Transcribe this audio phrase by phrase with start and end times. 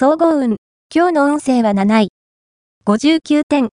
[0.00, 0.58] 総合運。
[0.94, 2.08] 今日の運勢は7位。
[2.86, 3.70] 59点。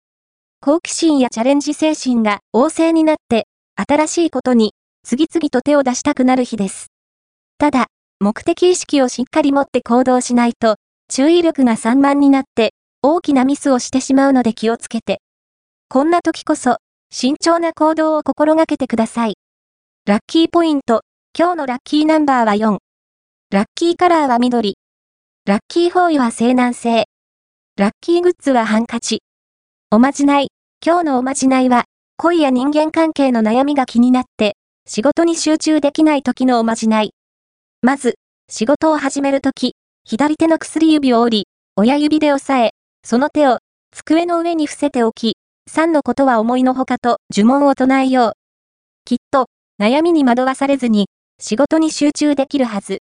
[0.60, 4.73] 好奇心やチャレンジ精神が旺盛になって、新しいことに
[5.04, 6.89] 次々と手を出したくなる日です。
[7.57, 7.86] ただ、
[8.18, 10.75] 目的意識をしっかり持って行動しないと、
[11.09, 15.21] 注意力が散漫になって、大きなミスをしてしまうので気をつけて。
[15.89, 16.79] こんな時こそ、
[17.12, 19.37] 慎重な行動を心がけてください。
[20.05, 21.03] ラッキーポイント。
[21.39, 22.79] 今日のラッキーナンバーは4。
[23.53, 24.79] ラッキーカラーは緑。
[25.48, 27.06] ラッキーフォーイは西南西。
[27.78, 29.22] ラッキーグッズはハンカチ。
[29.90, 30.48] おまじない。
[30.84, 31.84] 今日のおまじないは、
[32.19, 34.56] 恋や人間関係の悩みが気になって、
[34.87, 37.15] 仕事に集中できない時のおまじない。
[37.80, 38.16] まず、
[38.51, 39.73] 仕事を始めるとき、
[40.05, 42.73] 左手の薬指を折り、親指で押さえ、
[43.03, 43.56] その手を
[43.91, 45.39] 机の上に伏せておき、
[45.70, 48.33] 3のことは思いのほかと呪文を唱えよう。
[49.06, 49.47] きっと、
[49.80, 51.06] 悩みに惑わされずに、
[51.41, 52.98] 仕事に集中できるはず。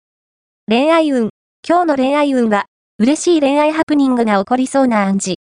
[0.68, 1.32] 恋愛運。
[1.68, 2.66] 今日の恋愛運は、
[3.00, 5.40] 嬉しい恋愛ハプニングが起こりそうな暗示。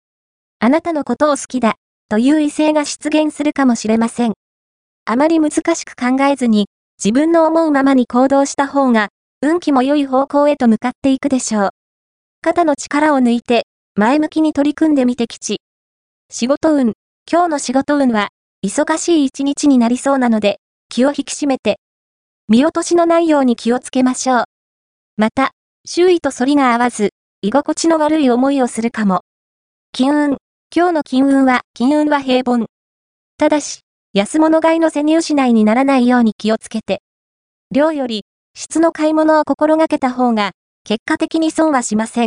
[0.58, 1.76] あなたのことを好きだ、
[2.08, 4.32] という異性が出現するかもしれません。
[5.04, 6.66] あまり難しく考えずに、
[6.98, 9.10] 自分の思うままに行動した方が、
[9.42, 11.70] 運気も良い方向へと向かっていくでしょう。
[12.42, 13.62] 肩の力を抜いて、
[13.94, 15.60] 前向きに取り組んでみて吉。
[16.32, 16.94] 仕事運。
[17.30, 18.30] 今日の仕事運は、
[18.66, 21.78] 忙しい一日になりそうなので、気を引き締めて、
[22.48, 24.44] 見落としのないように気をつけましょう。
[25.16, 25.52] また、
[25.90, 29.22] 周囲と反りが合わず、居心地の悪い思いをするかも。
[29.90, 30.36] 金運。
[30.70, 32.66] 今日の金運は、金運は平凡。
[33.38, 33.80] ただし、
[34.12, 37.00] 安物買いの背に失いにならないように気をつけて。
[37.74, 40.50] 量より、質の買い物を心がけた方が、
[40.84, 42.26] 結果的に損はしませ